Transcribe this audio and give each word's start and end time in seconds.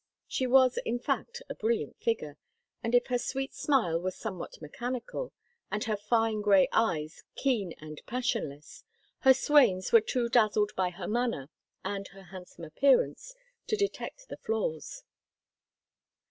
She 0.27 0.47
was, 0.47 0.77
in 0.83 0.97
fact, 0.97 1.43
a 1.47 1.53
brilliant 1.53 1.95
figure, 2.01 2.35
and 2.81 2.95
if 2.95 3.05
her 3.05 3.19
sweet 3.19 3.53
smile 3.53 3.99
was 3.99 4.15
somewhat 4.17 4.59
mechanical, 4.59 5.31
and 5.71 5.83
her 5.83 5.95
fine, 5.95 6.41
gray 6.41 6.67
eyes 6.71 7.21
keen 7.35 7.75
and 7.77 8.01
passionless, 8.07 8.83
her 9.19 9.33
swains 9.35 9.91
were 9.91 10.01
too 10.01 10.27
dazzled 10.27 10.71
by 10.75 10.89
her 10.89 11.07
manner 11.07 11.51
and 11.85 12.07
her 12.07 12.23
handsome 12.23 12.63
appearance 12.65 13.35
to 13.67 13.75
detect 13.77 14.27
the 14.27 14.37
flaws. 14.37 15.03